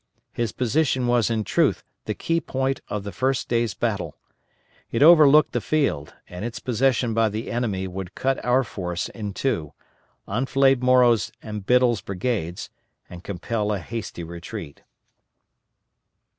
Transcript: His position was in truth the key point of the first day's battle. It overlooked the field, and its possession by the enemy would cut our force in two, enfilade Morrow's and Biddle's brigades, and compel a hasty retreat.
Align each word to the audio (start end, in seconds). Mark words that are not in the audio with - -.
His 0.33 0.51
position 0.51 1.05
was 1.05 1.29
in 1.29 1.43
truth 1.43 1.83
the 2.05 2.15
key 2.15 2.41
point 2.41 2.81
of 2.87 3.03
the 3.03 3.11
first 3.11 3.47
day's 3.47 3.75
battle. 3.75 4.17
It 4.89 5.03
overlooked 5.03 5.51
the 5.51 5.61
field, 5.61 6.15
and 6.27 6.43
its 6.43 6.57
possession 6.59 7.13
by 7.13 7.29
the 7.29 7.51
enemy 7.51 7.87
would 7.87 8.15
cut 8.15 8.43
our 8.43 8.63
force 8.63 9.09
in 9.09 9.33
two, 9.35 9.73
enfilade 10.27 10.81
Morrow's 10.81 11.31
and 11.43 11.67
Biddle's 11.67 12.01
brigades, 12.01 12.71
and 13.11 13.23
compel 13.23 13.71
a 13.71 13.77
hasty 13.77 14.23
retreat. 14.23 14.81